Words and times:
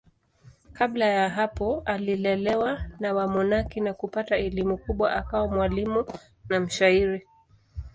Kabla 0.73 1.05
ya 1.05 1.29
hapo 1.29 1.81
alilelewa 1.85 2.83
na 2.99 3.13
wamonaki 3.13 3.81
na 3.81 3.93
kupata 3.93 4.37
elimu 4.37 4.77
kubwa 4.77 5.13
akawa 5.13 5.47
mwalimu 5.47 6.05
na 6.49 6.59
mshairi. 6.59 7.27